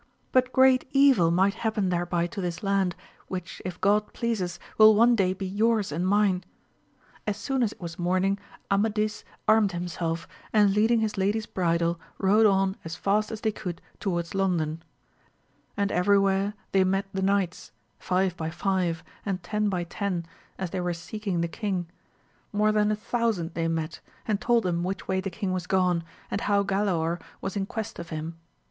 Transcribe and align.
but 0.31 0.51
great 0.51 0.87
evil 0.93 1.29
might 1.29 1.53
happea 1.53 1.83
thereby 1.91 2.25
to 2.25 2.41
this 2.41 2.63
land, 2.63 2.95
which 3.27 3.61
if 3.63 3.79
God 3.79 4.13
pleases 4.13 4.57
will 4.79 4.95
one 4.95 5.15
day 5.15 5.31
be 5.31 5.45
yours 5.45 5.91
and 5.91 6.07
mine. 6.07 6.43
As 7.27 7.37
soon 7.37 7.61
as 7.61 7.71
it 7.71 7.79
was 7.79 7.99
morning 7.99 8.39
Amadis 8.71 9.23
armed 9.47 9.73
himself, 9.73 10.27
and 10.51 10.73
leading 10.73 11.01
his 11.01 11.19
lady's 11.19 11.45
bridle, 11.45 11.99
rode 12.17 12.47
on 12.47 12.77
as 12.83 12.95
fast 12.95 13.31
as 13.31 13.41
they 13.41 13.51
could 13.51 13.79
towards 13.99 14.33
London; 14.33 14.81
and 15.77 15.91
everywhere 15.91 16.55
they 16.71 16.83
met 16.83 17.05
the 17.13 17.21
knights, 17.21 17.71
five 17.99 18.35
by 18.35 18.49
five, 18.49 19.03
and 19.23 19.43
ten 19.43 19.69
by 19.69 19.83
ten, 19.83 20.25
as 20.57 20.71
they 20.71 20.81
were 20.81 20.95
seeking 20.95 21.41
the 21.41 21.47
king; 21.47 21.87
more 22.51 22.71
than 22.71 22.91
a 22.91 22.95
thousand 22.95 23.53
they 23.53 23.67
met, 23.67 23.99
and 24.27 24.41
told 24.41 24.63
them 24.63 24.83
which 24.83 25.07
way 25.07 25.21
the 25.21 25.29
king 25.29 25.53
was 25.53 25.67
gone, 25.67 26.03
and 26.31 26.41
how 26.41 26.63
Galaor 26.63 27.21
was 27.39 27.55
in 27.55 27.67
quest 27.67 27.99
of 27.99 28.09
him. 28.09 28.39